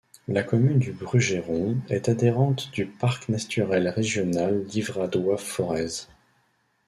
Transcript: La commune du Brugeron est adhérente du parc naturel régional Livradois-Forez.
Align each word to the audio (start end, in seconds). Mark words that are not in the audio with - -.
La 0.27 0.41
commune 0.41 0.79
du 0.79 0.93
Brugeron 0.93 1.77
est 1.89 2.09
adhérente 2.09 2.71
du 2.73 2.87
parc 2.87 3.29
naturel 3.29 3.87
régional 3.87 4.63
Livradois-Forez. 4.63 6.07